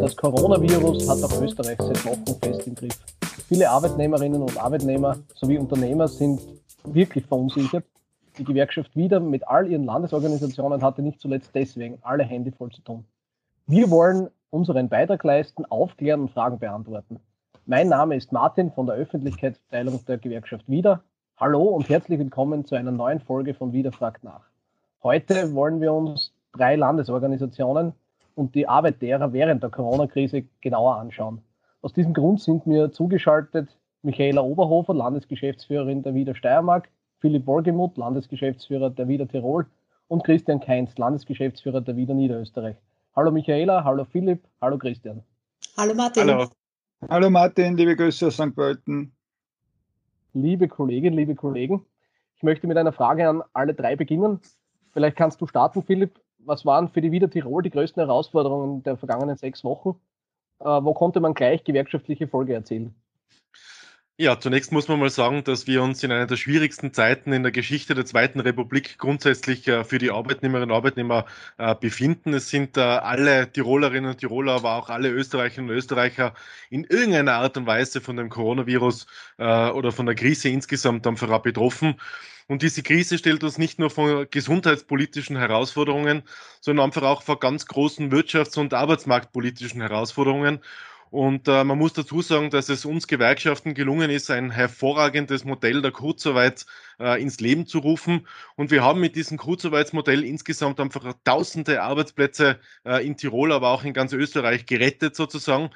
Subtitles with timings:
[0.00, 2.96] Das Coronavirus hat auch Österreich seit Wochen fest im Griff.
[3.48, 6.40] Viele Arbeitnehmerinnen und Arbeitnehmer sowie Unternehmer sind
[6.84, 7.84] wirklich verunsichert.
[8.38, 12.82] Die Gewerkschaft wieder mit all ihren Landesorganisationen hatte nicht zuletzt deswegen alle Hände voll zu
[12.82, 13.04] tun.
[13.66, 17.18] Wir wollen unseren Beitrag leisten, aufklären und Fragen beantworten.
[17.64, 21.02] Mein Name ist Martin von der Öffentlichkeitsabteilung der Gewerkschaft Wieder.
[21.38, 24.40] Hallo und herzlich willkommen zu einer neuen Folge von Wieder fragt nach.
[25.02, 27.92] Heute wollen wir uns drei Landesorganisationen
[28.34, 31.42] und die Arbeit derer während der Corona-Krise genauer anschauen.
[31.82, 33.68] Aus diesem Grund sind mir zugeschaltet
[34.00, 39.66] Michaela Oberhofer, Landesgeschäftsführerin der Wieder Steiermark, Philipp Borgemuth, Landesgeschäftsführer der Wieder Tirol
[40.08, 42.76] und Christian Keinz, Landesgeschäftsführer der Wieder Niederösterreich.
[43.14, 45.22] Hallo Michaela, hallo Philipp, hallo Christian.
[45.76, 46.30] Hallo Martin.
[46.30, 46.46] Hallo.
[47.10, 48.54] Hallo Martin, liebe Grüße aus St.
[48.54, 49.12] Pölten.
[50.36, 51.86] Liebe Kolleginnen, liebe Kollegen,
[52.36, 54.40] ich möchte mit einer Frage an alle drei beginnen.
[54.92, 56.20] Vielleicht kannst du starten, Philipp.
[56.40, 59.98] Was waren für die Wieder Tirol die größten Herausforderungen der vergangenen sechs Wochen?
[60.58, 62.94] Äh, wo konnte man gleich gewerkschaftliche Folge erzielen?
[64.18, 67.42] Ja, zunächst muss man mal sagen, dass wir uns in einer der schwierigsten Zeiten in
[67.42, 71.26] der Geschichte der Zweiten Republik grundsätzlich äh, für die Arbeitnehmerinnen und Arbeitnehmer
[71.58, 72.32] äh, befinden.
[72.32, 76.32] Es sind äh, alle Tirolerinnen und Tiroler, aber auch alle Österreicherinnen und Österreicher
[76.70, 79.06] in irgendeiner Art und Weise von dem Coronavirus
[79.38, 81.96] oder von der Krise insgesamt einfach betroffen.
[82.48, 86.22] Und diese Krise stellt uns nicht nur vor gesundheitspolitischen Herausforderungen,
[86.60, 90.60] sondern einfach auch vor ganz großen wirtschafts- und arbeitsmarktpolitischen Herausforderungen.
[91.10, 95.80] Und äh, man muss dazu sagen, dass es uns Gewerkschaften gelungen ist, ein hervorragendes Modell
[95.80, 96.66] der Kurzarbeit
[96.98, 98.26] äh, ins Leben zu rufen.
[98.56, 103.84] Und wir haben mit diesem Kurzarbeitsmodell insgesamt einfach tausende Arbeitsplätze äh, in Tirol, aber auch
[103.84, 105.70] in ganz Österreich gerettet sozusagen.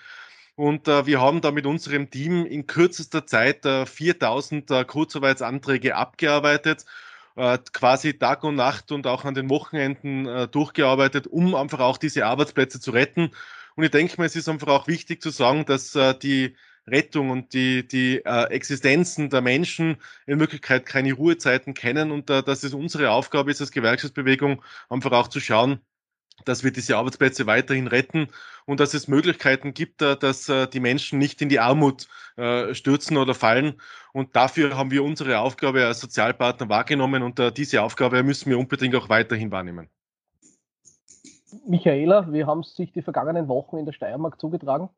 [0.57, 5.95] Und äh, wir haben da mit unserem Team in kürzester Zeit äh, 4000 äh, Kurzarbeitsanträge
[5.95, 6.85] abgearbeitet
[7.37, 11.97] äh, quasi Tag und Nacht und auch an den Wochenenden äh, durchgearbeitet, um einfach auch
[11.97, 13.31] diese Arbeitsplätze zu retten.
[13.77, 17.31] Und ich denke mal, es ist einfach auch wichtig zu sagen, dass äh, die Rettung
[17.31, 22.65] und die, die äh, Existenzen der Menschen in Wirklichkeit keine Ruhezeiten kennen und äh, dass
[22.65, 25.81] es unsere Aufgabe ist als Gewerkschaftsbewegung, einfach auch zu schauen,
[26.45, 28.29] dass wir diese Arbeitsplätze weiterhin retten
[28.67, 32.75] und dass es Möglichkeiten gibt, äh, dass äh, die Menschen nicht in die Armut äh,
[32.75, 33.81] stürzen oder fallen.
[34.13, 38.95] Und dafür haben wir unsere Aufgabe als Sozialpartner wahrgenommen und diese Aufgabe müssen wir unbedingt
[38.97, 39.89] auch weiterhin wahrnehmen.
[41.67, 44.89] Michaela, wie haben sich die vergangenen Wochen in der Steiermark zugetragen?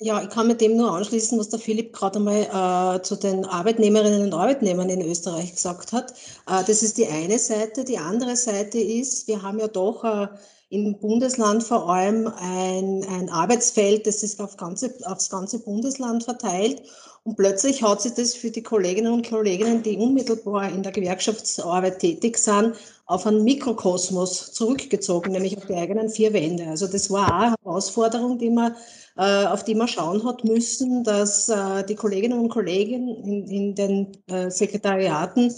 [0.00, 3.44] Ja, ich kann mit dem nur anschließen, was der Philipp gerade einmal äh, zu den
[3.44, 6.12] Arbeitnehmerinnen und Arbeitnehmern in Österreich gesagt hat.
[6.46, 7.84] Äh, das ist die eine Seite.
[7.84, 10.28] Die andere Seite ist, wir haben ja doch äh,
[10.70, 16.82] im Bundesland vor allem ein, ein Arbeitsfeld, das ist auf ganze, aufs ganze Bundesland verteilt.
[17.24, 21.98] Und plötzlich hat sich das für die Kolleginnen und Kollegen, die unmittelbar in der Gewerkschaftsarbeit
[21.98, 22.74] tätig sind,
[23.06, 26.66] auf einen Mikrokosmos zurückgezogen, nämlich auf die eigenen vier Wände.
[26.68, 28.76] Also das war auch eine Herausforderung, die man,
[29.16, 33.74] äh, auf die man schauen hat müssen, dass äh, die Kolleginnen und Kollegen in, in
[33.74, 35.54] den äh, Sekretariaten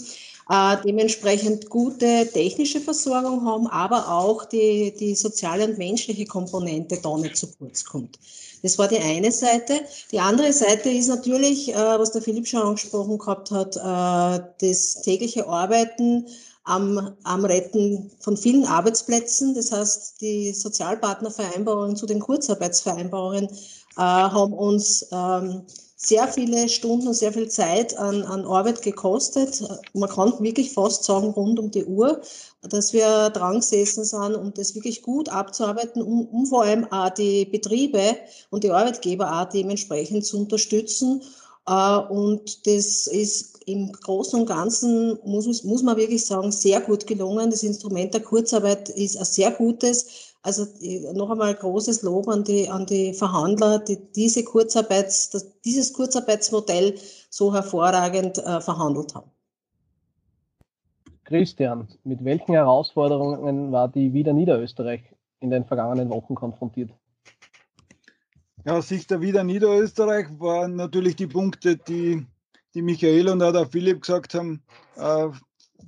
[0.51, 7.17] äh, dementsprechend gute technische Versorgung haben, aber auch die, die soziale und menschliche Komponente da
[7.17, 8.19] nicht zu kurz kommt.
[8.61, 9.79] Das war die eine Seite.
[10.11, 15.01] Die andere Seite ist natürlich, äh, was der Philipp schon angesprochen gehabt hat, äh, das
[15.03, 16.27] tägliche Arbeiten
[16.65, 19.55] am, am Retten von vielen Arbeitsplätzen.
[19.55, 25.63] Das heißt, die Sozialpartnervereinbarungen zu den Kurzarbeitsvereinbarungen äh, haben uns ähm,
[26.03, 29.63] sehr viele Stunden und sehr viel Zeit an, an Arbeit gekostet.
[29.93, 32.21] Man kann wirklich fast sagen, rund um die Uhr,
[32.63, 37.11] dass wir dran gesessen sind, um das wirklich gut abzuarbeiten, um, um vor allem auch
[37.11, 38.17] die Betriebe
[38.49, 41.21] und die Arbeitgeber auch dementsprechend zu unterstützen.
[41.67, 47.05] Äh, und das ist im Großen und Ganzen, muss, muss man wirklich sagen, sehr gut
[47.05, 47.51] gelungen.
[47.51, 50.65] Das Instrument der Kurzarbeit ist ein sehr gutes also
[51.13, 56.95] noch einmal großes Lob an die, an die Verhandler, die diese Kurzarbeits, das, dieses Kurzarbeitsmodell
[57.29, 59.29] so hervorragend äh, verhandelt haben.
[61.25, 65.01] Christian, mit welchen Herausforderungen war die Wieder Niederösterreich
[65.39, 66.91] in den vergangenen Wochen konfrontiert?
[68.65, 72.25] Ja, aus Sicht der Wieder Niederösterreich waren natürlich die Punkte, die,
[72.73, 74.63] die Michael und auch der Philipp gesagt haben,
[74.97, 75.29] äh,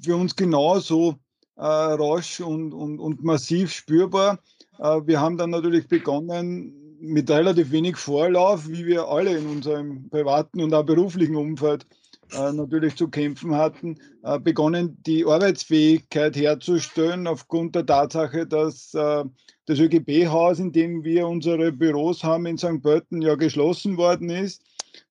[0.01, 1.15] für uns genauso
[1.55, 4.39] äh, rasch und, und, und massiv spürbar.
[4.79, 10.09] Äh, wir haben dann natürlich begonnen, mit relativ wenig Vorlauf, wie wir alle in unserem
[10.09, 11.85] privaten und auch beruflichen Umfeld
[12.31, 19.25] äh, natürlich zu kämpfen hatten, äh, begonnen, die Arbeitsfähigkeit herzustellen, aufgrund der Tatsache, dass äh,
[19.65, 22.81] das ÖGB-Haus, in dem wir unsere Büros haben in St.
[22.81, 24.63] Pölten, ja geschlossen worden ist.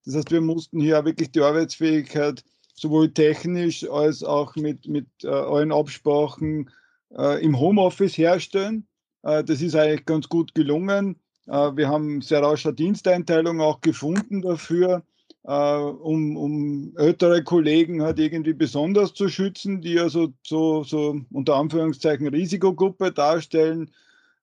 [0.05, 2.43] Das heißt, wir mussten hier wirklich die Arbeitsfähigkeit
[2.73, 6.69] sowohl technisch als auch mit, mit äh, allen Absprachen
[7.15, 8.87] äh, im Homeoffice herstellen.
[9.23, 11.17] Äh, das ist eigentlich ganz gut gelungen.
[11.47, 15.03] Äh, wir haben sehr rasche Diensteinteilung auch gefunden dafür,
[15.43, 21.55] äh, um, um ältere Kollegen halt irgendwie besonders zu schützen, die also so, so unter
[21.55, 23.91] Anführungszeichen Risikogruppe darstellen.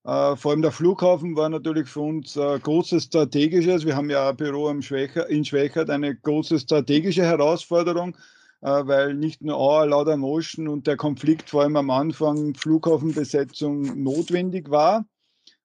[0.03, 3.85] Uh, vor allem der Flughafen war natürlich für uns uh, großes strategisches.
[3.85, 8.17] Wir haben ja ein Büro Schwächer, in Schwächert, eine große strategische Herausforderung,
[8.63, 14.71] uh, weil nicht nur Auer, Motion und der Konflikt vor allem am Anfang Flughafenbesetzung notwendig
[14.71, 15.05] war.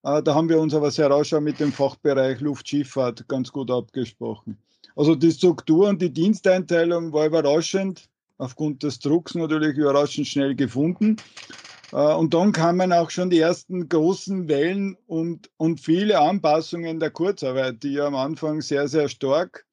[0.03, 4.57] da haben wir uns aber sehr rasch mit dem Fachbereich Luftschifffahrt ganz gut abgesprochen.
[4.97, 11.15] Also die Struktur und die Diensteinteilung war überraschend, aufgrund des Drucks natürlich überraschend schnell gefunden.
[11.91, 17.11] Äh, und dann kamen auch schon die ersten großen Wellen und, und viele Anpassungen der
[17.11, 19.65] Kurzarbeit, die ja am Anfang sehr, sehr stark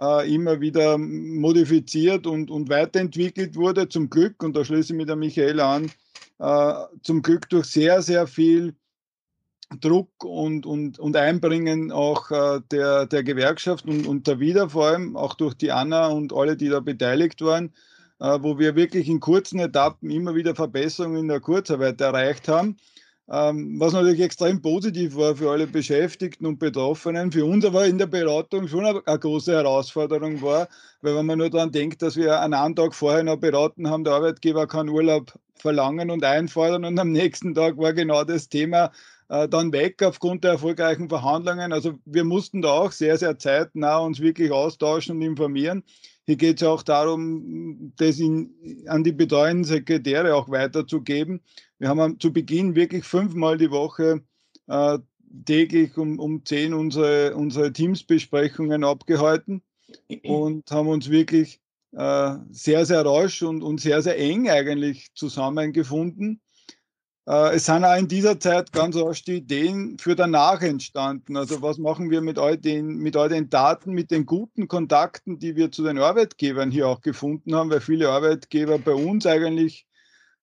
[0.00, 3.88] äh, immer wieder modifiziert und, und weiterentwickelt wurde.
[3.88, 5.90] Zum Glück, und da schließe ich mit der Michael an,
[6.38, 6.72] äh,
[7.02, 8.74] zum Glück durch sehr, sehr viel
[9.80, 12.28] Druck und, und, und Einbringen auch
[12.72, 16.56] der, der Gewerkschaft und, und der Wieder vor allem, auch durch die Anna und alle,
[16.56, 17.72] die da beteiligt waren,
[18.20, 22.76] wo wir wirklich in kurzen Etappen immer wieder Verbesserungen in der Kurzarbeit erreicht haben.
[23.32, 27.30] Ähm, was natürlich extrem positiv war für alle Beschäftigten und Betroffenen.
[27.30, 30.68] Für uns aber in der Beratung schon eine, große Herausforderung war,
[31.00, 34.02] weil wenn man nur daran denkt, dass wir an einem Tag vorher noch beraten haben,
[34.02, 38.90] der Arbeitgeber kann Urlaub verlangen und einfordern und am nächsten Tag war genau das Thema
[39.28, 41.72] äh, dann weg aufgrund der erfolgreichen Verhandlungen.
[41.72, 45.84] Also wir mussten da auch sehr, sehr zeitnah uns wirklich austauschen und informieren.
[46.30, 48.54] Hier geht es auch darum, das in,
[48.86, 51.40] an die betreuenden Sekretäre auch weiterzugeben.
[51.80, 54.22] Wir haben zu Beginn wirklich fünfmal die Woche
[54.68, 54.98] äh,
[55.44, 59.62] täglich um, um zehn unsere, unsere Teamsbesprechungen abgehalten
[60.22, 61.58] und haben uns wirklich
[61.96, 66.40] äh, sehr, sehr rasch und, und sehr, sehr eng eigentlich zusammengefunden.
[67.30, 71.36] Äh, es sind auch in dieser Zeit ganz rasch die Ideen für danach entstanden.
[71.36, 75.38] Also was machen wir mit all, den, mit all den Daten, mit den guten Kontakten,
[75.38, 79.86] die wir zu den Arbeitgebern hier auch gefunden haben, weil viele Arbeitgeber bei uns eigentlich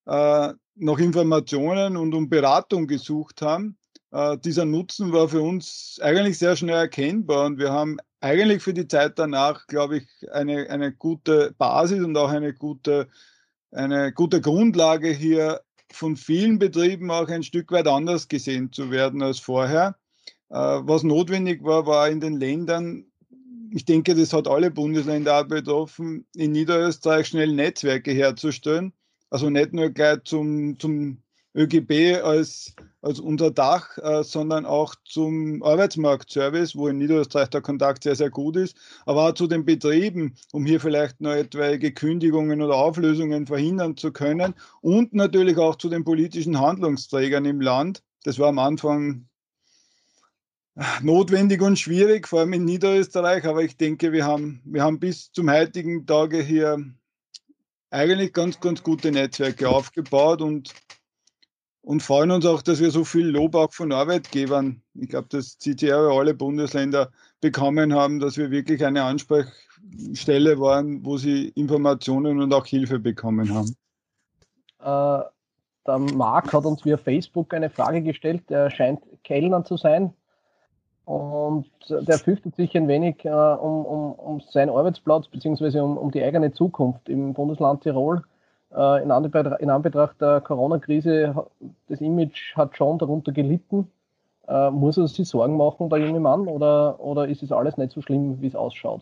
[0.06, 3.78] äh, nach Informationen und um Beratung gesucht haben.
[4.12, 8.74] Äh, dieser Nutzen war für uns eigentlich sehr schnell erkennbar und wir haben eigentlich für
[8.74, 13.10] die Zeit danach, glaube ich, eine, eine gute Basis und auch eine gute,
[13.72, 15.60] eine gute Grundlage hier
[15.92, 19.98] von vielen Betrieben auch ein Stück weit anders gesehen zu werden als vorher.
[20.50, 23.06] Äh, was notwendig war, war in den Ländern,
[23.72, 28.94] ich denke, das hat alle Bundesländer auch betroffen, in Niederösterreich schnell Netzwerke herzustellen.
[29.30, 31.22] Also nicht nur gleich zum, zum
[31.58, 38.04] ÖGB als, als unser Dach, äh, sondern auch zum Arbeitsmarktservice, wo in Niederösterreich der Kontakt
[38.04, 38.78] sehr, sehr gut ist,
[39.08, 44.12] aber auch zu den Betrieben, um hier vielleicht noch etwaige Kündigungen oder Auflösungen verhindern zu
[44.12, 44.54] können.
[44.82, 48.04] Und natürlich auch zu den politischen Handlungsträgern im Land.
[48.24, 49.28] Das war am Anfang
[51.02, 55.32] notwendig und schwierig, vor allem in Niederösterreich, aber ich denke, wir haben, wir haben bis
[55.32, 56.78] zum heutigen Tage hier
[57.90, 60.74] eigentlich ganz, ganz gute Netzwerke aufgebaut und
[61.88, 65.58] und freuen uns auch, dass wir so viel Lob auch von Arbeitgebern, ich glaube, dass
[65.58, 72.54] CTR alle Bundesländer bekommen haben, dass wir wirklich eine Ansprechstelle waren, wo sie Informationen und
[72.54, 73.74] auch Hilfe bekommen haben.
[74.82, 75.24] Äh,
[75.88, 80.14] der Marc hat uns via Facebook eine Frage gestellt, der scheint Kellner zu sein.
[81.06, 85.80] Und der fürchtet sich ein wenig äh, um, um, um seinen Arbeitsplatz bzw.
[85.80, 88.24] Um, um die eigene Zukunft im Bundesland Tirol.
[88.76, 91.48] Äh, in, Anbetracht, in Anbetracht der Corona-Krise,
[91.88, 93.90] das Image hat schon darunter gelitten.
[94.48, 97.92] Äh, muss er sich Sorgen machen, der junge Mann, oder, oder ist es alles nicht
[97.92, 99.02] so schlimm, wie es ausschaut?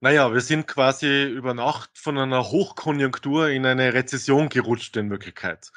[0.00, 5.70] Naja, wir sind quasi über Nacht von einer Hochkonjunktur in eine Rezession gerutscht in Wirklichkeit.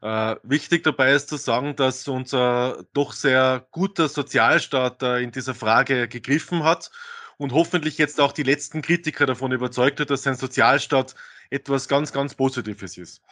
[0.00, 5.54] Äh, wichtig dabei ist zu sagen, dass unser doch sehr guter Sozialstaat äh, in dieser
[5.54, 6.90] Frage gegriffen hat
[7.36, 11.14] und hoffentlich jetzt auch die letzten Kritiker davon überzeugt hat, dass ein Sozialstaat
[11.50, 13.22] etwas ganz, ganz Positives ist.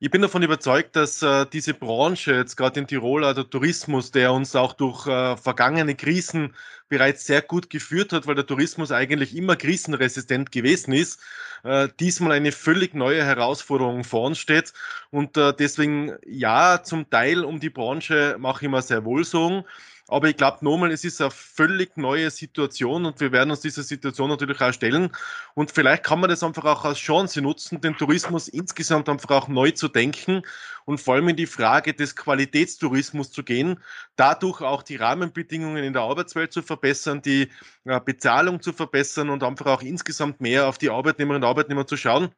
[0.00, 4.12] Ich bin davon überzeugt, dass äh, diese Branche jetzt gerade in Tirol, äh, der Tourismus,
[4.12, 6.54] der uns auch durch äh, vergangene Krisen
[6.88, 11.20] bereits sehr gut geführt hat, weil der Tourismus eigentlich immer krisenresistent gewesen ist,
[11.64, 14.72] äh, diesmal eine völlig neue Herausforderung vor uns steht.
[15.10, 19.64] Und äh, deswegen ja, zum Teil um die Branche mache ich mir sehr wohl Sorgen.
[20.10, 23.82] Aber ich glaube nochmal, es ist eine völlig neue Situation und wir werden uns dieser
[23.82, 25.14] Situation natürlich auch stellen.
[25.52, 29.48] Und vielleicht kann man das einfach auch als Chance nutzen, den Tourismus insgesamt einfach auch
[29.48, 30.42] neu zu denken
[30.86, 33.80] und vor allem in die Frage des Qualitätstourismus zu gehen,
[34.16, 37.50] dadurch auch die Rahmenbedingungen in der Arbeitswelt zu verbessern, die
[37.84, 41.98] äh, Bezahlung zu verbessern und einfach auch insgesamt mehr auf die Arbeitnehmerinnen und Arbeitnehmer zu
[41.98, 42.30] schauen.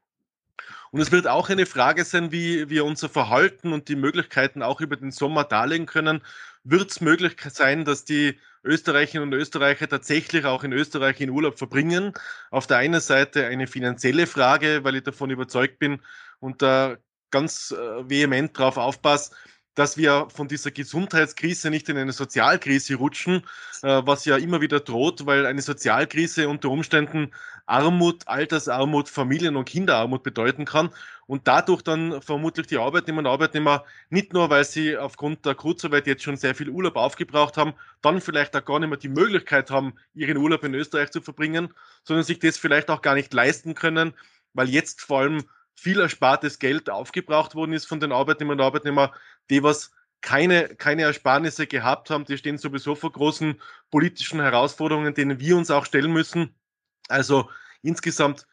[0.91, 4.81] Und es wird auch eine Frage sein, wie wir unser Verhalten und die Möglichkeiten auch
[4.81, 6.21] über den Sommer darlegen können.
[6.62, 11.59] Wird es möglich sein, dass die Österreicherinnen und Österreicher tatsächlich auch in Österreich in Urlaub
[11.59, 12.12] verbringen?
[12.50, 16.00] Auf der einen Seite eine finanzielle Frage, weil ich davon überzeugt bin
[16.38, 16.99] und da
[17.31, 19.35] ganz äh, vehement drauf aufpasse,
[19.81, 23.37] dass wir von dieser Gesundheitskrise nicht in eine Sozialkrise rutschen,
[23.81, 27.31] äh, was ja immer wieder droht, weil eine Sozialkrise unter Umständen
[27.65, 30.91] Armut, Altersarmut, Familien- und Kinderarmut bedeuten kann
[31.27, 36.07] und dadurch dann vermutlich die Arbeitnehmer und Arbeitnehmer nicht nur, weil sie aufgrund der Kurzarbeit
[36.07, 37.73] jetzt schon sehr viel Urlaub aufgebraucht haben,
[38.03, 41.73] dann vielleicht auch gar nicht mehr die Möglichkeit haben, ihren Urlaub in Österreich zu verbringen,
[42.05, 44.13] sondern sich das vielleicht auch gar nicht leisten können,
[44.53, 45.45] weil jetzt vor allem
[45.81, 49.09] viel erspartes Geld aufgebraucht worden ist von den Arbeitnehmern und Arbeitnehmern,
[49.50, 49.90] die was
[50.21, 52.25] keine, keine Ersparnisse gehabt haben.
[52.25, 56.54] Die stehen sowieso vor großen politischen Herausforderungen, denen wir uns auch stellen müssen.
[57.09, 57.50] Also
[57.83, 58.47] insgesamt,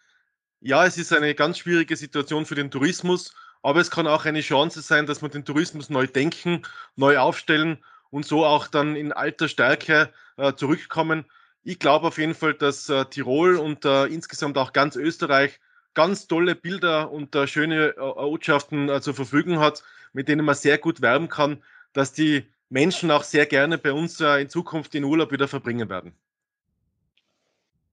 [0.60, 4.42] ja, es ist eine ganz schwierige Situation für den Tourismus, aber es kann auch eine
[4.42, 6.64] Chance sein, dass wir den Tourismus neu denken,
[6.96, 11.26] neu aufstellen und so auch dann in alter Stärke äh, zurückkommen.
[11.64, 15.60] Ich glaube auf jeden Fall, dass äh, Tirol und äh, insgesamt auch ganz Österreich
[15.98, 19.84] ganz tolle Bilder und äh, schöne äh, Ortschaften äh, zur Verfügung hat,
[20.14, 24.20] mit denen man sehr gut werben kann, dass die Menschen auch sehr gerne bei uns
[24.22, 26.14] äh, in Zukunft den Urlaub wieder verbringen werden.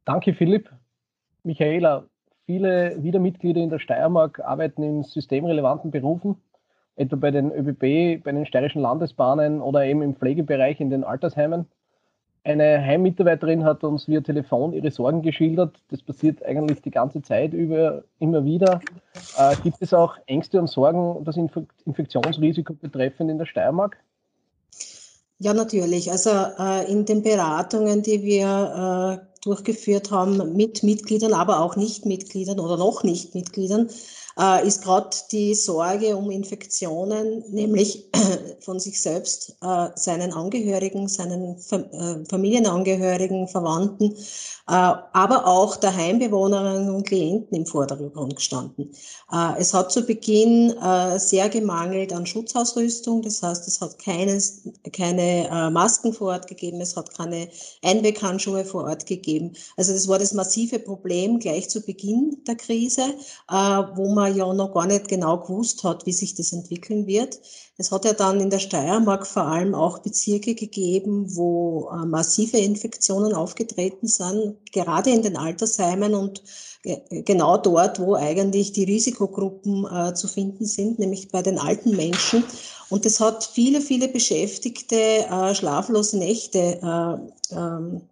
[0.04, 0.70] Danke, Philipp.
[1.44, 2.06] Michaela,
[2.46, 6.36] viele Wiedermitglieder in der Steiermark arbeiten in systemrelevanten Berufen,
[6.96, 11.66] etwa bei den ÖBB, bei den steirischen Landesbahnen oder eben im Pflegebereich in den Altersheimen.
[12.46, 15.76] Eine Heimmitarbeiterin hat uns via Telefon ihre Sorgen geschildert.
[15.88, 18.80] Das passiert eigentlich die ganze Zeit über immer wieder.
[19.38, 21.38] Äh, gibt es auch Ängste und Sorgen, das
[21.86, 23.96] Infektionsrisiko betreffend in der Steiermark?
[25.38, 26.10] Ja, natürlich.
[26.10, 32.60] Also äh, in den Beratungen, die wir äh, durchgeführt haben mit Mitgliedern, aber auch Nichtmitgliedern
[32.60, 33.88] oder noch Nichtmitgliedern,
[34.38, 38.10] äh, ist gerade die Sorge um Infektionen, nämlich
[38.60, 44.16] von sich selbst, äh, seinen Angehörigen, seinen äh, Familienangehörigen, Verwandten,
[44.66, 48.92] äh, aber auch der Heimbewohnerinnen und Klienten im Vordergrund gestanden.
[49.30, 54.42] Äh, es hat zu Beginn äh, sehr gemangelt an Schutzausrüstung, das heißt, es hat keine,
[54.92, 57.48] keine Masken vor Ort gegeben, es hat keine
[57.82, 59.52] Einweghandschuhe vor Ort gegeben.
[59.76, 63.02] Also das war das massive Problem gleich zu Beginn der Krise,
[63.48, 67.40] wo man ja noch gar nicht genau gewusst hat, wie sich das entwickeln wird.
[67.76, 72.58] Es hat ja dann in der Steiermark vor allem auch Bezirke gegeben, wo äh, massive
[72.58, 76.42] Infektionen aufgetreten sind, gerade in den Altersheimen und
[77.10, 82.44] genau dort, wo eigentlich die Risikogruppen äh, zu finden sind, nämlich bei den alten Menschen.
[82.90, 88.02] Und das hat viele, viele Beschäftigte äh, schlaflose Nächte äh, ähm,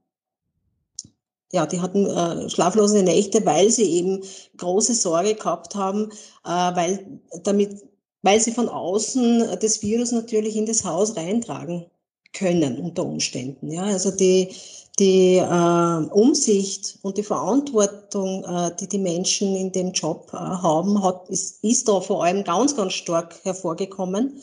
[1.53, 4.23] ja, die hatten äh, schlaflose Nächte, weil sie eben
[4.57, 6.11] große Sorge gehabt haben,
[6.45, 7.83] äh, weil damit
[8.23, 11.87] weil sie von außen das Virus natürlich in das Haus reintragen
[12.33, 13.71] können unter Umständen.
[13.71, 14.55] Ja, also die,
[14.99, 21.03] die äh, Umsicht und die Verantwortung, äh, die die Menschen in dem Job äh, haben,
[21.03, 24.41] hat, ist, ist da vor allem ganz, ganz stark hervorgekommen.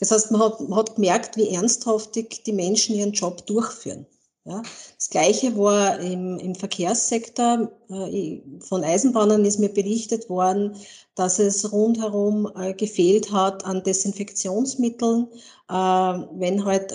[0.00, 4.06] Das heißt, man hat, man hat gemerkt, wie ernsthaftig die Menschen ihren Job durchführen.
[4.44, 4.62] Ja,
[5.04, 7.70] das Gleiche war im, im Verkehrssektor.
[7.90, 10.76] Äh, von Eisenbahnern ist mir berichtet worden,
[11.14, 15.28] dass es rundherum äh, gefehlt hat an Desinfektionsmitteln.
[15.68, 16.92] Äh, wenn halt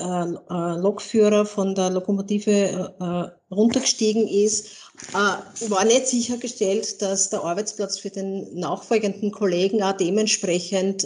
[0.50, 4.68] Lokführer von der Lokomotive runtergestiegen ist,
[5.14, 11.06] war nicht sichergestellt, dass der Arbeitsplatz für den nachfolgenden Kollegen auch dementsprechend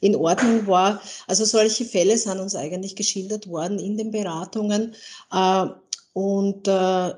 [0.00, 1.00] in Ordnung war.
[1.26, 4.94] Also solche Fälle sind uns eigentlich geschildert worden in den Beratungen.
[6.14, 7.14] Äh, und äh,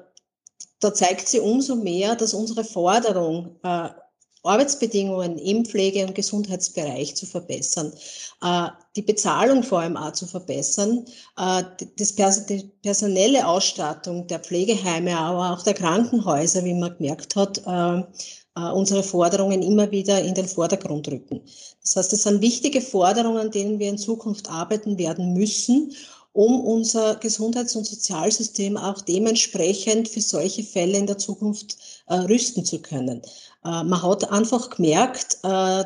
[0.81, 3.89] da zeigt sie umso mehr, dass unsere Forderung, äh,
[4.43, 7.93] Arbeitsbedingungen im Pflege- und Gesundheitsbereich zu verbessern,
[8.95, 15.65] die Bezahlung vor allem auch zu verbessern, das die personelle Ausstattung der Pflegeheime, aber auch
[15.65, 17.61] der Krankenhäuser, wie man gemerkt hat,
[18.55, 21.41] unsere Forderungen immer wieder in den Vordergrund rücken.
[21.83, 25.93] Das heißt, es sind wichtige Forderungen, an denen wir in Zukunft arbeiten werden müssen
[26.37, 31.79] um unser Gesundheits- und Sozialsystem auch dementsprechend für solche Fälle in der Zukunft
[32.09, 33.23] äh, rüsten zu können.
[33.65, 35.85] Äh, man hat einfach gemerkt, äh,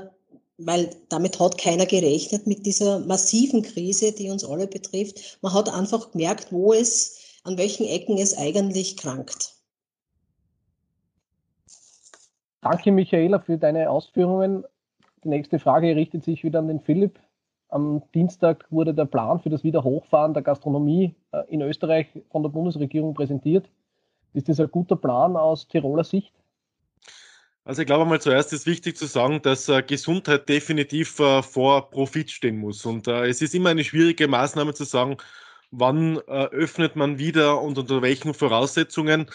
[0.58, 5.38] weil damit hat keiner gerechnet mit dieser massiven Krise, die uns alle betrifft.
[5.40, 9.54] Man hat einfach gemerkt, wo es, an welchen Ecken es eigentlich krankt.
[12.60, 14.64] Danke, Michaela, für deine Ausführungen.
[15.22, 17.20] Die nächste Frage richtet sich wieder an den Philipp.
[17.70, 22.50] Am Dienstag wurde der Plan für das Wiederhochfahren der Gastronomie äh, in Österreich von der
[22.50, 23.68] Bundesregierung präsentiert.
[24.32, 26.32] Ist das ein guter Plan aus Tiroler Sicht?
[27.64, 31.90] Also ich glaube mal zuerst ist wichtig zu sagen, dass äh, Gesundheit definitiv äh, vor
[31.90, 32.84] Profit stehen muss.
[32.84, 35.18] Und äh, es ist immer eine schwierige Maßnahme zu sagen,
[35.70, 39.26] wann äh, öffnet man wieder und unter welchen Voraussetzungen.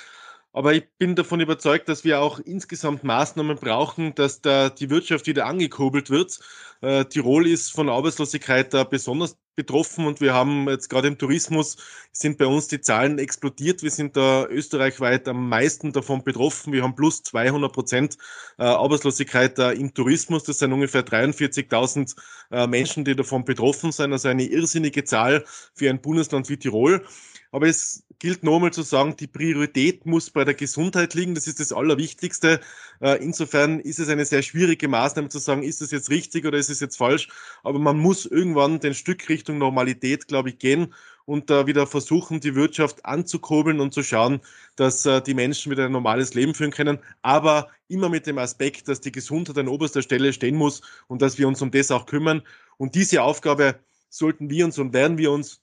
[0.55, 5.27] Aber ich bin davon überzeugt, dass wir auch insgesamt Maßnahmen brauchen, dass da die Wirtschaft
[5.27, 6.39] wieder angekurbelt wird.
[6.79, 11.77] Äh, Tirol ist von Arbeitslosigkeit da besonders betroffen und wir haben jetzt gerade im Tourismus
[12.17, 13.83] sind bei uns die Zahlen explodiert.
[13.83, 16.71] Wir sind da österreichweit am meisten davon betroffen.
[16.71, 18.17] Wir haben plus 200 Prozent
[18.57, 20.43] äh, Arbeitslosigkeit äh, im Tourismus.
[20.43, 22.15] Das sind ungefähr 43.000
[22.51, 24.13] äh, Menschen, die davon betroffen sind.
[24.13, 25.43] Also eine irrsinnige Zahl
[25.73, 27.05] für ein Bundesland wie Tirol.
[27.51, 31.35] Aber es gilt nochmal zu sagen, die Priorität muss bei der Gesundheit liegen.
[31.35, 32.59] Das ist das Allerwichtigste.
[32.99, 36.69] Insofern ist es eine sehr schwierige Maßnahme zu sagen, ist es jetzt richtig oder ist
[36.69, 37.29] es jetzt falsch.
[37.63, 40.91] Aber man muss irgendwann den Stück Richtung Normalität, glaube ich, gehen
[41.25, 44.41] und da wieder versuchen, die Wirtschaft anzukurbeln und zu schauen,
[44.75, 46.97] dass äh, die Menschen wieder ein normales Leben führen können.
[47.21, 51.37] Aber immer mit dem Aspekt, dass die Gesundheit an oberster Stelle stehen muss und dass
[51.37, 52.41] wir uns um das auch kümmern.
[52.77, 53.75] Und diese Aufgabe
[54.09, 55.61] sollten wir uns und werden wir uns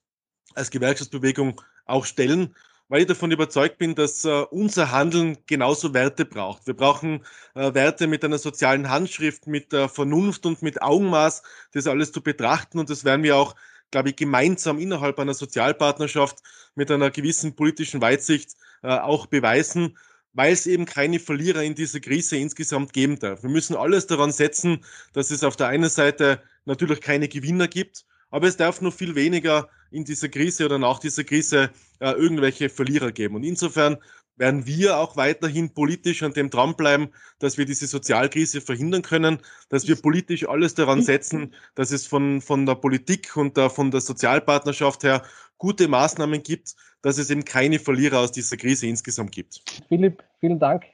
[0.54, 2.54] als Gewerkschaftsbewegung auch stellen,
[2.88, 6.68] weil ich davon überzeugt bin, dass äh, unser Handeln genauso Werte braucht.
[6.68, 7.24] Wir brauchen
[7.56, 12.78] äh, Werte mit einer sozialen Handschrift, mit Vernunft und mit Augenmaß, das alles zu betrachten.
[12.78, 13.56] Und das werden wir auch,
[13.92, 16.40] glaube ich, gemeinsam innerhalb einer Sozialpartnerschaft
[16.74, 19.96] mit einer gewissen politischen Weitsicht äh, auch beweisen
[20.34, 23.42] weil es eben keine Verlierer in dieser Krise insgesamt geben darf.
[23.42, 28.04] Wir müssen alles daran setzen, dass es auf der einen Seite natürlich keine Gewinner gibt,
[28.30, 32.70] aber es darf nur viel weniger in dieser Krise oder nach dieser Krise äh, irgendwelche
[32.70, 33.36] Verlierer geben.
[33.36, 33.98] Und insofern
[34.36, 37.08] werden wir auch weiterhin politisch an dem dranbleiben,
[37.38, 42.40] dass wir diese Sozialkrise verhindern können, dass wir politisch alles daran setzen, dass es von,
[42.40, 45.22] von der Politik und der, von der Sozialpartnerschaft her
[45.58, 49.62] gute Maßnahmen gibt, dass es eben keine Verlierer aus dieser Krise insgesamt gibt.
[49.88, 50.84] Philipp, vielen Dank.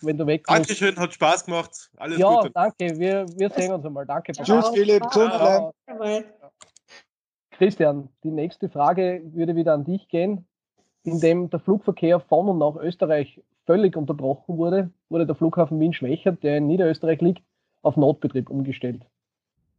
[0.00, 0.56] Wenn du weg bist.
[0.56, 1.90] Dankeschön, hat Spaß gemacht.
[1.96, 2.50] Alles ja, Gute.
[2.50, 2.98] danke.
[2.98, 4.06] Wir, wir sehen uns einmal.
[4.06, 4.32] Danke.
[4.32, 5.02] Tschüss, Philipp.
[5.02, 6.24] Gesund bleiben.
[7.50, 10.46] Christian, die nächste Frage würde wieder an dich gehen.
[11.04, 16.58] Indem der Flugverkehr von und nach Österreich völlig unterbrochen wurde, wurde der Flughafen Wien-Schwächert, der
[16.58, 17.42] in Niederösterreich liegt,
[17.82, 19.02] auf Notbetrieb umgestellt.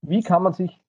[0.01, 0.79] Wie kann man sich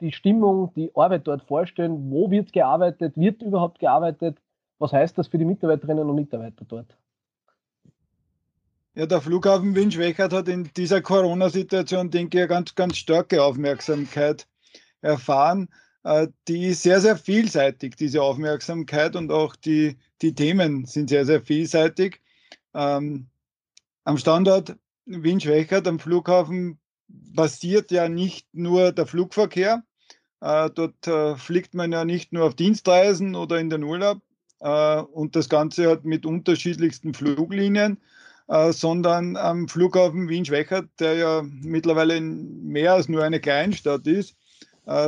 [0.00, 2.10] die Stimmung, die Arbeit dort vorstellen?
[2.10, 3.16] Wo wird gearbeitet?
[3.16, 4.38] Wird überhaupt gearbeitet?
[4.78, 6.96] Was heißt das für die Mitarbeiterinnen und Mitarbeiter dort?
[8.96, 14.46] Ja, der Flughafen Wien-Schwächert hat in dieser Corona-Situation, denke ich, ganz, ganz starke Aufmerksamkeit
[15.00, 15.68] erfahren.
[16.04, 21.24] Äh, die ist sehr, sehr vielseitig, diese Aufmerksamkeit und auch die, die Themen sind sehr,
[21.24, 22.20] sehr vielseitig.
[22.74, 23.26] Ähm,
[24.04, 29.82] am Standort Wien-Schwächert am Flughafen basiert ja nicht nur der Flugverkehr.
[30.40, 34.20] Äh, dort äh, fliegt man ja nicht nur auf Dienstreisen oder in den Urlaub
[34.60, 37.98] äh, und das Ganze hat mit unterschiedlichsten Fluglinien,
[38.48, 44.36] äh, sondern am Flughafen Wien-Schwächert, der ja mittlerweile mehr als nur eine Kleinstadt ist,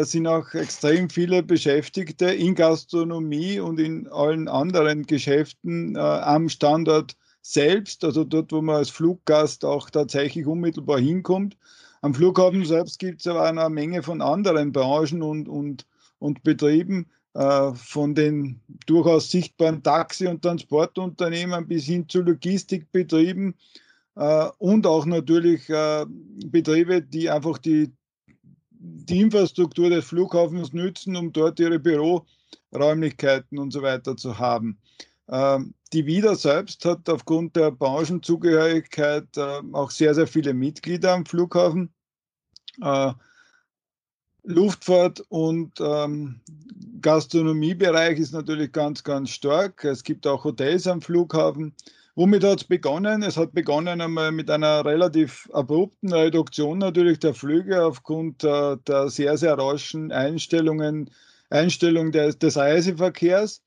[0.03, 7.17] sind auch extrem viele Beschäftigte in Gastronomie und in allen anderen Geschäften äh, am Standort
[7.43, 11.57] selbst, also dort, wo man als Fluggast auch tatsächlich unmittelbar hinkommt.
[12.03, 15.87] Am Flughafen selbst gibt es aber eine Menge von anderen Branchen und, und,
[16.19, 23.55] und Betrieben, äh, von den durchaus sichtbaren Taxi- und Transportunternehmen bis hin zu Logistikbetrieben
[24.17, 26.07] äh, und auch natürlich äh,
[26.47, 27.93] Betriebe, die einfach die
[28.79, 34.79] die Infrastruktur des Flughafens nützen, um dort ihre Büroräumlichkeiten und so weiter zu haben.
[35.29, 41.27] Ähm, die WIDA selbst hat aufgrund der Branchenzugehörigkeit äh, auch sehr, sehr viele Mitglieder am
[41.27, 41.93] Flughafen.
[42.81, 43.13] Äh,
[44.43, 46.41] Luftfahrt und ähm,
[47.01, 49.85] Gastronomiebereich ist natürlich ganz, ganz stark.
[49.85, 51.75] Es gibt auch Hotels am Flughafen.
[52.19, 53.23] Womit hat es begonnen?
[53.23, 59.11] Es hat begonnen einmal mit einer relativ abrupten Reduktion natürlich der Flüge aufgrund äh, der
[59.11, 61.11] sehr, sehr raschen Einstellungen,
[61.51, 63.63] Einstellung des, des Reiseverkehrs.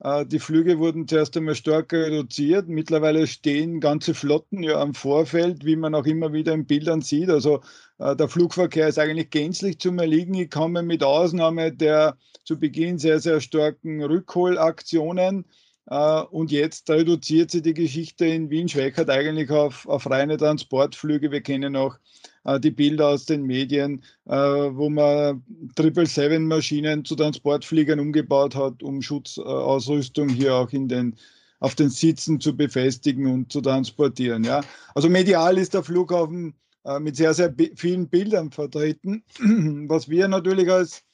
[0.00, 2.66] Äh, die Flüge wurden zuerst einmal stark reduziert.
[2.66, 7.30] Mittlerweile stehen ganze Flotten ja am Vorfeld, wie man auch immer wieder in Bildern sieht.
[7.30, 7.60] Also
[7.98, 13.20] äh, der Flugverkehr ist eigentlich gänzlich zum Erliegen gekommen, mit Ausnahme der zu Beginn sehr,
[13.20, 15.44] sehr starken Rückholaktionen
[15.86, 21.32] und jetzt reduziert sich die Geschichte in Wien-Schwächert eigentlich auf, auf reine Transportflüge.
[21.32, 21.98] Wir kennen auch
[22.44, 25.42] äh, die Bilder aus den Medien, äh, wo man
[25.76, 31.16] 777-Maschinen zu Transportfliegern umgebaut hat, um Schutzausrüstung hier auch in den,
[31.60, 34.44] auf den Sitzen zu befestigen und zu transportieren.
[34.44, 34.60] Ja.
[34.94, 36.54] Also medial ist der Flughafen
[36.98, 39.22] mit sehr, sehr vielen Bildern vertreten,
[39.88, 41.04] was wir natürlich als,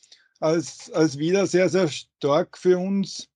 [0.41, 3.28] als, als wieder sehr, sehr stark für uns äh,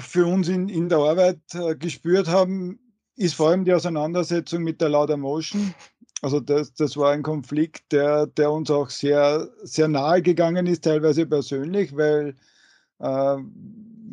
[0.00, 2.78] für uns in, in der Arbeit äh, gespürt haben,
[3.16, 5.74] ist vor allem die Auseinandersetzung mit der Lauda Motion.
[6.22, 10.84] Also das, das war ein Konflikt, der, der uns auch sehr, sehr nahe gegangen ist,
[10.84, 12.34] teilweise persönlich, weil
[12.98, 13.36] äh,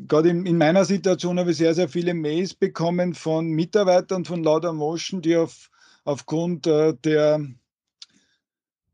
[0.07, 4.43] gerade in, in, meiner Situation habe ich sehr, sehr viele Mails bekommen von Mitarbeitern von
[4.43, 5.69] Lauda Motion, die auf,
[6.03, 7.47] aufgrund äh, der äh,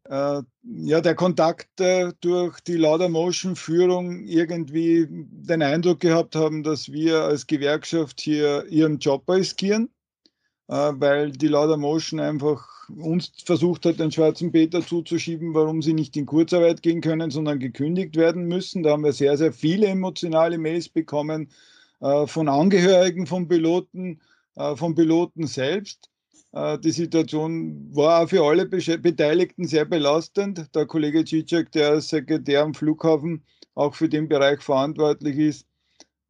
[0.10, 7.48] ja, der Kontakt äh, durch die Laudamotion-Führung irgendwie den Eindruck gehabt haben, dass wir als
[7.48, 9.90] Gewerkschaft hier ihren Job riskieren,
[10.68, 12.66] äh, weil die Laudamotion einfach
[12.96, 17.60] uns versucht hat, den schwarzen Peter zuzuschieben, warum sie nicht in Kurzarbeit gehen können, sondern
[17.60, 18.84] gekündigt werden müssen.
[18.84, 21.50] Da haben wir sehr, sehr viele emotionale Mails bekommen
[22.00, 24.22] äh, von Angehörigen von Piloten,
[24.56, 26.10] äh, von Piloten selbst.
[26.52, 30.74] Äh, die Situation war für alle Beteiligten sehr belastend.
[30.76, 33.44] Der Kollege Cicek, der als Sekretär am Flughafen
[33.76, 35.68] auch für den Bereich verantwortlich ist,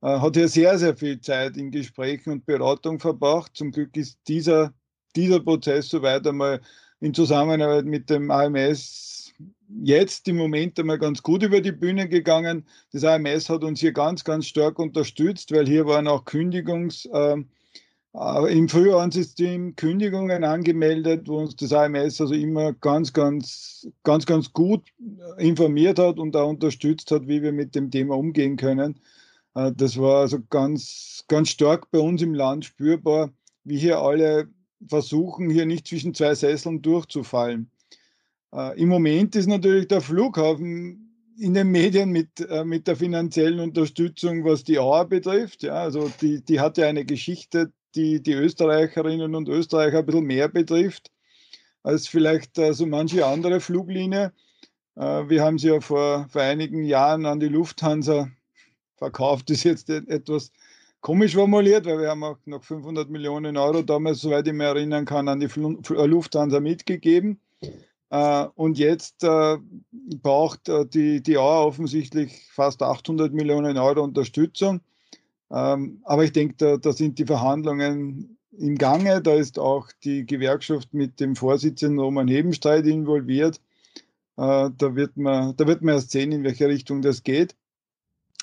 [0.02, 3.52] äh, hat hier sehr, sehr viel Zeit in Gesprächen und Beratung verbracht.
[3.56, 4.74] Zum Glück ist dieser,
[5.16, 6.62] dieser Prozess soweit einmal
[7.00, 9.34] in Zusammenarbeit mit dem AMS
[9.84, 12.66] jetzt im Moment einmal ganz gut über die Bühne gegangen.
[12.92, 17.44] Das AMS hat uns hier ganz, ganz stark unterstützt, weil hier waren auch Kündigungs- äh,
[18.50, 24.82] im Frühwarnsystem Kündigungen angemeldet, wo uns das AMS also immer ganz, ganz, ganz, ganz gut
[25.38, 29.00] informiert hat und auch unterstützt hat, wie wir mit dem Thema umgehen können.
[29.54, 33.32] Äh, das war also ganz, ganz stark bei uns im Land spürbar,
[33.64, 34.48] wie hier alle
[34.88, 37.70] versuchen, hier nicht zwischen zwei Sesseln durchzufallen.
[38.54, 41.04] Äh, Im Moment ist natürlich der Flughafen
[41.40, 45.64] in den Medien mit, äh, mit der finanziellen Unterstützung, was die AUA betrifft.
[45.64, 50.48] Ja, also die, die ja eine Geschichte, die, die Österreicherinnen und Österreicher ein bisschen mehr
[50.48, 51.12] betrifft
[51.88, 54.34] als vielleicht äh, so manche andere Fluglinie.
[54.96, 58.30] Äh, wir haben sie ja vor, vor einigen Jahren an die Lufthansa
[58.98, 60.52] verkauft, ist jetzt etwas
[61.00, 65.06] komisch formuliert, weil wir haben auch noch 500 Millionen Euro damals, soweit ich mich erinnern
[65.06, 67.40] kann, an die Lufthansa mitgegeben.
[68.10, 74.82] Äh, und jetzt braucht die, die AUA offensichtlich fast 800 Millionen Euro Unterstützung.
[75.52, 79.22] Ähm, aber ich denke, da, da, sind die Verhandlungen im Gange.
[79.22, 83.62] Da ist auch die Gewerkschaft mit dem Vorsitzenden Roman Hebenstreit involviert.
[84.38, 87.56] Äh, da, wird man, da wird man erst sehen, in welche Richtung das geht.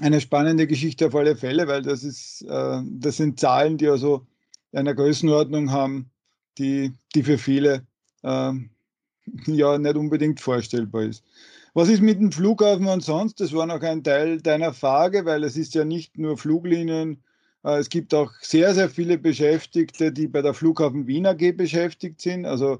[0.01, 4.27] Eine spannende Geschichte auf alle Fälle, weil das, ist, äh, das sind Zahlen, die also
[4.73, 6.11] einer Größenordnung haben,
[6.59, 7.87] die, die für viele
[8.23, 8.53] äh,
[9.47, 11.23] ja nicht unbedingt vorstellbar ist.
[11.77, 13.41] Was ist mit dem Flughafen und sonst?
[13.41, 17.21] Das war noch ein Teil deiner Frage, weil es ist ja nicht nur Fluglinien.
[17.65, 22.21] Äh, es gibt auch sehr, sehr viele Beschäftigte, die bei der Flughafen Wien AG beschäftigt
[22.21, 22.47] sind.
[22.47, 22.79] Also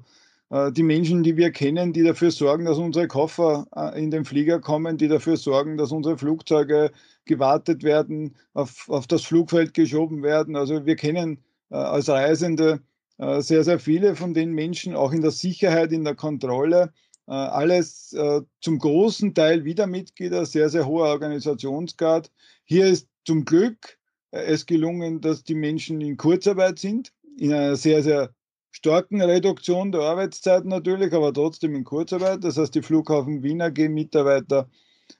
[0.49, 4.23] äh, die Menschen, die wir kennen, die dafür sorgen, dass unsere Koffer äh, in den
[4.23, 6.91] Flieger kommen, die dafür sorgen, dass unsere Flugzeuge
[7.25, 10.55] gewartet werden, auf, auf das Flugfeld geschoben werden.
[10.55, 12.79] Also wir kennen als Reisende
[13.17, 16.93] sehr, sehr viele von den Menschen, auch in der Sicherheit, in der Kontrolle.
[17.27, 22.31] Äh, alles äh, zum großen Teil wieder Mitglieder, sehr, sehr hoher Organisationsgrad.
[22.65, 23.97] Hier ist zum Glück
[24.31, 28.33] äh, es gelungen, dass die Menschen in Kurzarbeit sind, in einer sehr, sehr
[28.71, 32.43] starken Reduktion der Arbeitszeit natürlich, aber trotzdem in Kurzarbeit.
[32.43, 34.69] Das heißt, die Flughafen Wiener G-Mitarbeiter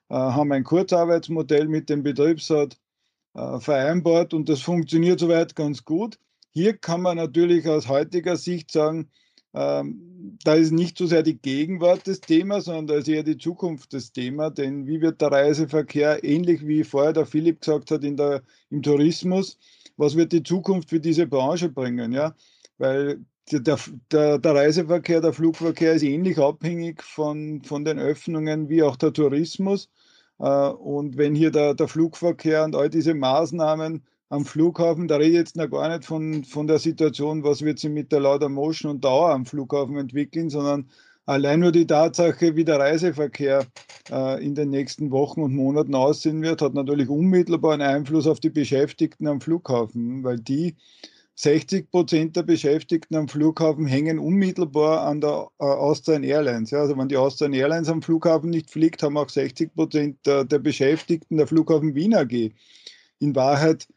[0.10, 2.78] haben ein Kurzarbeitsmodell mit dem Betriebsrat
[3.34, 6.18] vereinbart und das funktioniert soweit ganz gut.
[6.50, 9.10] Hier kann man natürlich aus heutiger Sicht sagen,
[9.56, 13.38] ähm, da ist nicht so sehr die Gegenwart des Themas, sondern da ist eher die
[13.38, 14.54] Zukunft des Themas.
[14.56, 18.82] Denn wie wird der Reiseverkehr, ähnlich wie vorher der Philipp gesagt hat, in der, im
[18.82, 19.58] Tourismus,
[19.98, 22.12] was wird die Zukunft für diese Branche bringen?
[22.12, 22.36] Ja?
[22.78, 23.78] Weil der,
[24.12, 29.14] der, der, Reiseverkehr, der Flugverkehr ist ähnlich abhängig von, von den Öffnungen wie auch der
[29.14, 29.90] Tourismus.
[30.40, 35.30] Äh, und wenn hier der, der Flugverkehr und all diese Maßnahmen am Flughafen, da rede
[35.30, 38.50] ich jetzt noch gar nicht von, von der Situation, was wird sich mit der Lauda
[38.50, 40.90] Motion und Dauer am Flughafen entwickeln, sondern
[41.26, 43.66] allein nur die Tatsache, wie der Reiseverkehr
[44.12, 48.40] äh, in den nächsten Wochen und Monaten aussehen wird, hat natürlich unmittelbar einen Einfluss auf
[48.40, 50.76] die Beschäftigten am Flughafen, weil die
[51.36, 56.74] 60 Prozent der Beschäftigten am Flughafen hängen unmittelbar an der äh, Austrian Airlines.
[56.74, 60.60] Also wenn die Austrian Airlines am Flughafen nicht fliegt, haben auch 60 Prozent der, der
[60.60, 62.52] Beschäftigten der Flughafen Wien AG
[63.20, 63.88] in Wahrheit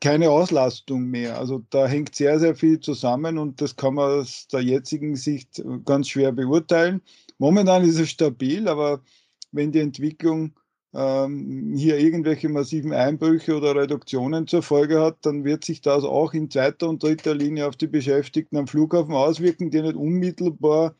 [0.00, 1.38] keine Auslastung mehr.
[1.38, 5.62] Also da hängt sehr, sehr viel zusammen und das kann man aus der jetzigen Sicht
[5.84, 7.02] ganz schwer beurteilen.
[7.38, 9.02] Momentan ist es stabil, aber
[9.52, 10.52] wenn die Entwicklung
[10.94, 16.32] ähm, hier irgendwelche massiven Einbrüche oder Reduktionen zur Folge hat, dann wird sich das auch
[16.32, 20.94] in zweiter und dritter Linie auf die Beschäftigten am Flughafen auswirken, die nicht unmittelbar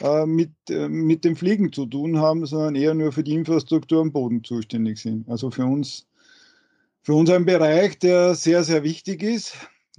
[0.00, 4.02] äh, mit, äh, mit dem Fliegen zu tun haben, sondern eher nur für die Infrastruktur
[4.02, 5.28] am Boden zuständig sind.
[5.28, 6.06] Also für uns,
[7.02, 9.56] für uns ein Bereich, der sehr, sehr wichtig ist,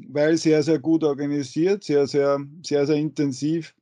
[0.07, 3.75] weil sehr, sehr gut organisiert, sehr, sehr, sehr, sehr intensiv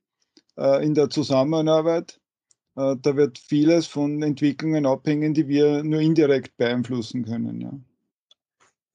[0.57, 2.19] äh, in der Zusammenarbeit.
[2.75, 7.61] Äh, da wird vieles von Entwicklungen abhängen, die wir nur indirekt beeinflussen können.
[7.61, 7.71] Ja.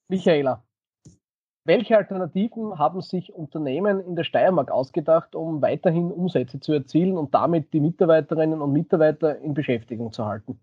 [0.09, 0.65] Michaela,
[1.67, 7.35] welche Alternativen haben sich Unternehmen in der Steiermark ausgedacht, um weiterhin Umsätze zu erzielen und
[7.35, 10.61] damit die Mitarbeiterinnen und Mitarbeiter in Beschäftigung zu halten?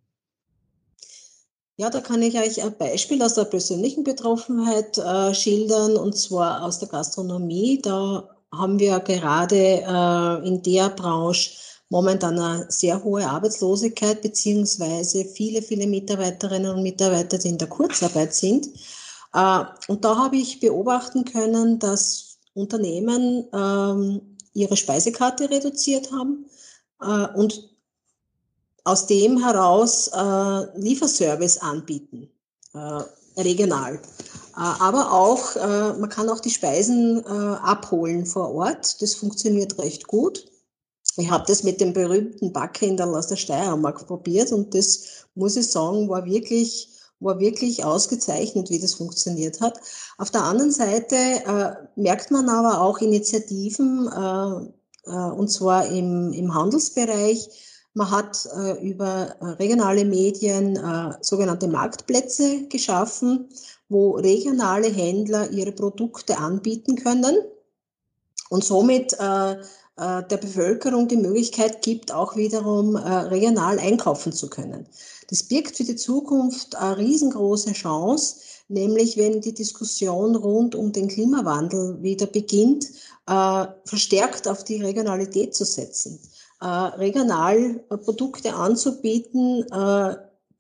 [1.78, 6.64] Ja, da kann ich euch ein Beispiel aus der persönlichen Betroffenheit äh, schildern, und zwar
[6.64, 7.82] aus der Gastronomie.
[7.82, 11.52] Da haben wir gerade äh, in der Branche
[11.90, 18.34] momentan eine sehr hohe Arbeitslosigkeit, beziehungsweise viele, viele Mitarbeiterinnen und Mitarbeiter, die in der Kurzarbeit
[18.34, 18.68] sind.
[19.34, 26.46] Äh, und da habe ich beobachten können, dass Unternehmen ähm, ihre Speisekarte reduziert haben
[27.02, 27.70] äh, und
[28.84, 32.30] aus dem heraus äh, Lieferservice anbieten,
[33.36, 34.00] regional.
[34.54, 39.02] Aber auch, man kann auch die Speisen abholen vor Ort.
[39.02, 40.46] Das funktioniert recht gut.
[41.18, 45.70] Ich habe das mit dem berühmten Backhändler aus der Steiermark probiert und das, muss ich
[45.70, 46.92] sagen, war wirklich
[47.22, 49.80] war wirklich ausgezeichnet, wie das funktioniert hat.
[50.18, 56.34] Auf der anderen Seite äh, merkt man aber auch Initiativen, äh, äh, und zwar im,
[56.34, 57.48] im Handelsbereich.
[57.94, 63.50] Man hat äh, über äh, regionale Medien äh, sogenannte Marktplätze geschaffen,
[63.90, 67.38] wo regionale Händler ihre Produkte anbieten können
[68.50, 74.88] und somit der Bevölkerung die Möglichkeit gibt, auch wiederum regional einkaufen zu können.
[75.30, 81.08] Das birgt für die Zukunft eine riesengroße Chance, nämlich wenn die Diskussion rund um den
[81.08, 82.88] Klimawandel wieder beginnt,
[83.28, 86.20] äh, verstärkt auf die Regionalität zu setzen.
[86.62, 90.16] Äh, regional Produkte anzubieten, äh,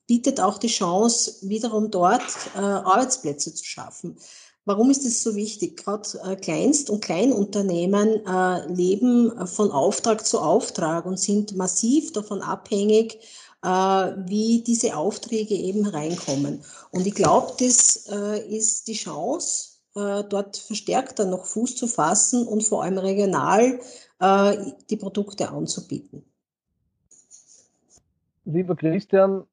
[0.08, 2.22] bietet auch die Chance, wiederum dort
[2.56, 4.18] äh, Arbeitsplätze zu schaffen.
[4.66, 5.78] Warum ist das so wichtig?
[5.78, 12.42] Gerade äh, Kleinst- und Kleinunternehmen äh, leben von Auftrag zu Auftrag und sind massiv davon
[12.42, 13.20] abhängig,
[13.64, 16.64] äh, wie diese Aufträge eben reinkommen.
[16.92, 22.48] Und ich glaube, das äh, ist die Chance, äh, dort verstärkter noch Fuß zu fassen
[22.48, 23.80] und vor allem regional
[24.22, 26.24] die Produkte anzubieten.
[28.46, 29.46] Lieber Christian,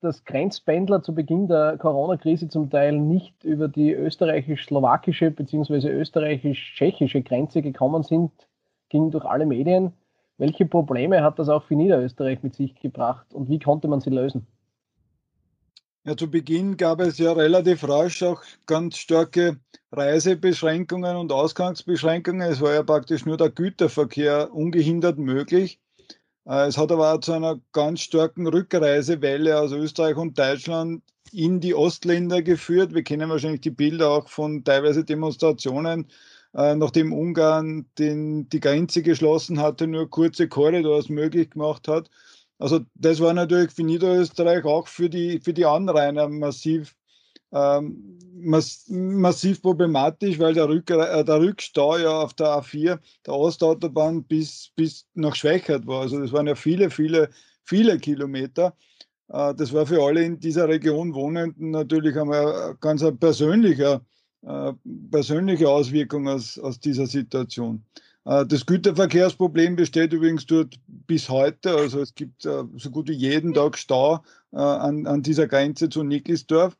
[0.00, 5.88] dass Grenzpendler zu Beginn der Corona-Krise zum Teil nicht über die österreichisch-slowakische bzw.
[5.88, 8.30] österreichisch-tschechische Grenze gekommen sind,
[8.88, 9.92] ging durch alle Medien.
[10.36, 14.10] Welche Probleme hat das auch für Niederösterreich mit sich gebracht und wie konnte man sie
[14.10, 14.46] lösen?
[16.06, 19.58] Ja, zu Beginn gab es ja relativ rasch auch ganz starke
[19.90, 22.42] Reisebeschränkungen und Ausgangsbeschränkungen.
[22.42, 25.80] Es war ja praktisch nur der Güterverkehr ungehindert möglich.
[26.46, 31.60] Äh, es hat aber auch zu einer ganz starken Rückreisewelle aus Österreich und Deutschland in
[31.60, 32.92] die Ostländer geführt.
[32.94, 36.08] Wir kennen wahrscheinlich die Bilder auch von teilweise Demonstrationen
[36.54, 42.10] äh, nachdem Ungarn den, die Grenze geschlossen hatte, nur kurze Korridors möglich gemacht hat.
[42.64, 46.96] Also das war natürlich für Niederösterreich auch für die, für die Anrainer massiv,
[47.52, 53.34] ähm, mass, massiv problematisch, weil der, Rück, äh, der Rückstau ja auf der A4, der
[53.34, 56.00] Ostautobahn, bis, bis nach Schwächert war.
[56.00, 57.28] Also das waren ja viele, viele,
[57.64, 58.74] viele Kilometer.
[59.28, 64.72] Äh, das war für alle in dieser Region Wohnenden natürlich einmal ganz ein äh,
[65.10, 67.84] persönliche Auswirkungen aus, aus dieser Situation.
[68.24, 71.76] Äh, das Güterverkehrsproblem besteht übrigens dort bis heute.
[71.76, 76.04] Also es gibt äh, so gut wie jeden Tag Stau an, an dieser Grenze zu
[76.04, 76.76] Nickelsdorf.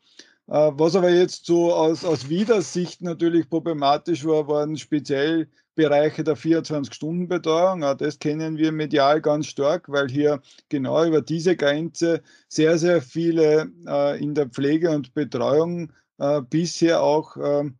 [0.46, 7.82] Was aber jetzt so aus, aus Widersicht natürlich problematisch war, waren speziell Bereiche der 24-Stunden-Betreuung.
[7.82, 13.02] Auch das kennen wir medial ganz stark, weil hier genau über diese Grenze sehr, sehr
[13.02, 13.72] viele
[14.20, 17.70] in der Pflege und Betreuung äh, bisher auch äh,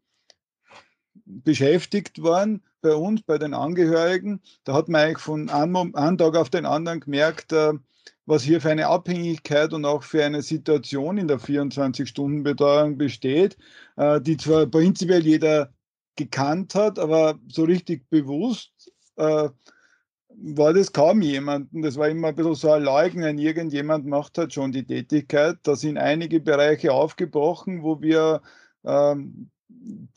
[1.27, 4.41] beschäftigt waren bei uns, bei den Angehörigen.
[4.65, 7.73] Da hat man eigentlich von einem, einem Tag auf den anderen gemerkt, äh,
[8.27, 13.57] was hier für eine Abhängigkeit und auch für eine Situation in der 24-Stunden-Betreuung besteht,
[13.97, 15.73] äh, die zwar prinzipiell jeder
[16.17, 19.49] gekannt hat, aber so richtig bewusst äh,
[20.37, 21.83] war das kaum jemanden.
[21.83, 23.39] Das war immer ein bisschen so ein Leugnen.
[23.39, 25.59] Irgendjemand macht halt schon die Tätigkeit.
[25.63, 28.43] Da sind einige Bereiche aufgebrochen, wo wir
[28.85, 29.51] ähm,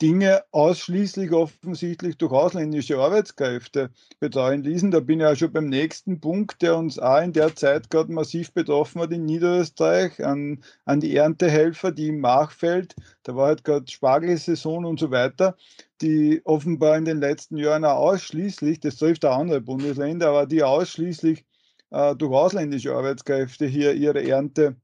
[0.00, 3.90] Dinge ausschließlich offensichtlich durch ausländische Arbeitskräfte
[4.20, 4.90] betreuen ließen.
[4.90, 8.12] Da bin ich ja schon beim nächsten Punkt, der uns auch in der Zeit gerade
[8.12, 12.94] massiv betroffen hat in Niederösterreich, an, an die Erntehelfer, die im Machfeld,
[13.24, 15.56] da war halt gerade Spargelsaison und so weiter,
[16.00, 20.62] die offenbar in den letzten Jahren auch ausschließlich, das trifft auch andere Bundesländer, aber die
[20.62, 21.44] ausschließlich
[21.90, 24.76] äh, durch ausländische Arbeitskräfte hier ihre Ernte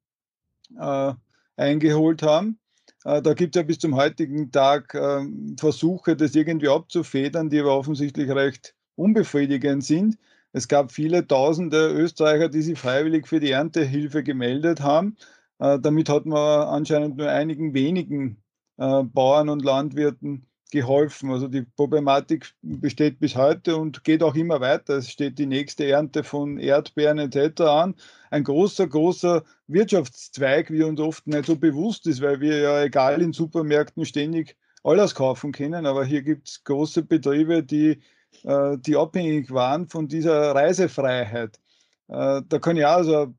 [0.78, 1.12] äh,
[1.56, 2.58] eingeholt haben.
[3.04, 7.60] Äh, da gibt es ja bis zum heutigen Tag ähm, Versuche, das irgendwie abzufedern, die
[7.60, 10.18] aber offensichtlich recht unbefriedigend sind.
[10.52, 15.16] Es gab viele tausende Österreicher, die sich freiwillig für die Erntehilfe gemeldet haben.
[15.58, 18.42] Äh, damit hat man anscheinend nur einigen wenigen
[18.78, 21.30] äh, Bauern und Landwirten geholfen.
[21.30, 24.96] Also die Problematik besteht bis heute und geht auch immer weiter.
[24.96, 27.60] Es steht die nächste Ernte von Erdbeeren etc.
[27.60, 27.94] an.
[28.30, 33.22] Ein großer, großer Wirtschaftszweig, wie uns oft nicht so bewusst ist, weil wir ja egal
[33.22, 35.86] in Supermärkten ständig alles kaufen können.
[35.86, 38.00] Aber hier gibt es große Betriebe, die,
[38.42, 41.60] äh, die abhängig waren von dieser Reisefreiheit.
[42.08, 43.32] Äh, da kann ich also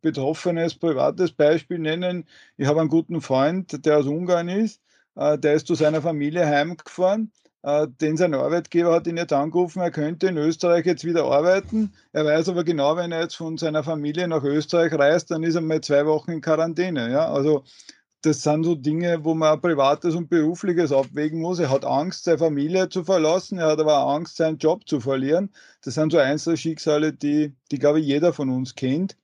[0.00, 2.24] betroffenes privates Beispiel nennen.
[2.56, 4.80] Ich habe einen guten Freund, der aus Ungarn ist
[5.20, 7.32] der ist zu seiner Familie heimgefahren.
[7.62, 11.92] Äh, denn sein Arbeitgeber hat ihn jetzt angerufen, er könnte in Österreich jetzt wieder arbeiten.
[12.12, 15.56] Er weiß aber genau, wenn er jetzt von seiner Familie nach Österreich reist, dann ist
[15.56, 17.10] er mal zwei Wochen in Quarantäne.
[17.10, 17.30] Ja?
[17.30, 17.64] Also
[18.22, 21.58] das sind so Dinge, wo man privates und berufliches abwägen muss.
[21.58, 25.00] Er hat Angst, seine Familie zu verlassen, er hat aber auch Angst, seinen Job zu
[25.00, 25.50] verlieren.
[25.82, 29.16] Das sind so Einzelschicksale, die, die glaube ich, jeder von uns kennt.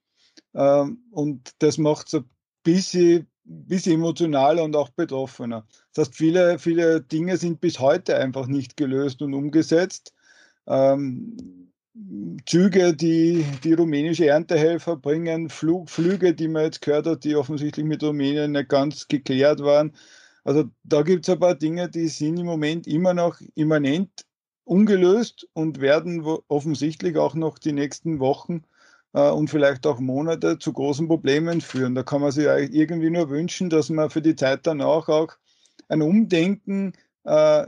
[0.53, 2.29] Ähm, und das macht es ein
[2.63, 5.65] bisschen bisschen emotionaler und auch betroffener.
[5.93, 10.13] Das heißt, viele, viele Dinge sind bis heute einfach nicht gelöst und umgesetzt.
[10.67, 11.37] Ähm,
[12.45, 17.85] Züge, die die rumänische Erntehelfer bringen, Flug, Flüge, die man jetzt gehört hat, die offensichtlich
[17.85, 19.93] mit Rumänien nicht ganz geklärt waren.
[20.43, 24.25] Also da gibt es ein paar Dinge, die sind im Moment immer noch immanent
[24.63, 28.63] ungelöst und werden offensichtlich auch noch die nächsten Wochen
[29.13, 31.95] und vielleicht auch Monate zu großen Problemen führen.
[31.95, 35.33] Da kann man sich irgendwie nur wünschen, dass man für die Zeit danach auch
[35.89, 36.93] ein Umdenken
[37.23, 37.65] äh,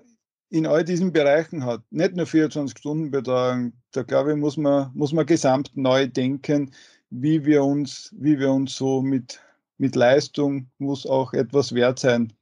[0.50, 1.82] in all diesen Bereichen hat.
[1.92, 3.74] Nicht nur 24-Stunden-Betreuung.
[3.92, 6.72] Da glaube ich, muss man, muss man gesamt neu denken,
[7.10, 9.40] wie wir uns, wie wir uns so mit,
[9.78, 12.34] mit Leistung muss auch etwas wert sein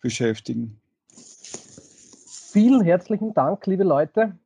[0.00, 0.78] beschäftigen.
[2.52, 4.38] Vielen herzlichen Dank, liebe Leute.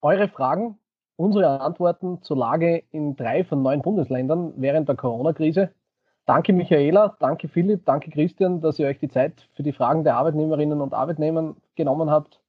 [0.00, 0.78] Eure Fragen
[1.16, 5.70] unsere Antworten zur Lage in drei von neun Bundesländern während der Corona-Krise.
[6.26, 10.16] Danke Michaela, danke Philipp, danke Christian, dass ihr euch die Zeit für die Fragen der
[10.16, 12.40] Arbeitnehmerinnen und Arbeitnehmer genommen habt.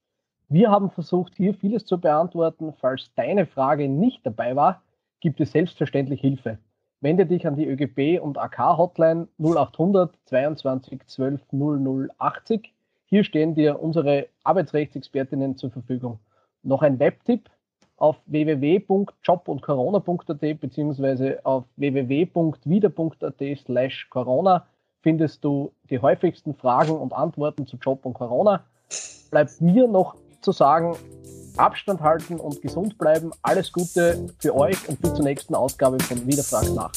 [0.47, 2.73] Wir haben versucht, hier vieles zu beantworten.
[2.79, 4.81] Falls deine Frage nicht dabei war,
[5.19, 6.59] gibt es selbstverständlich Hilfe.
[7.01, 12.73] Wende dich an die ÖGB und AK Hotline 0800 22 12 0080.
[13.05, 16.19] Hier stehen dir unsere Arbeitsrechtsexpertinnen zur Verfügung.
[16.63, 17.49] Noch ein Webtipp
[17.97, 21.37] auf www.jobundcorona.at bzw.
[21.43, 24.65] auf www.wieder.at slash corona
[25.01, 28.63] findest du die häufigsten Fragen und Antworten zu Job und Corona.
[29.29, 30.95] Bleibt mir noch zu sagen,
[31.57, 33.31] Abstand halten und gesund bleiben.
[33.43, 36.91] Alles Gute für euch und bis zur nächsten Ausgabe von Wieder fragt nach.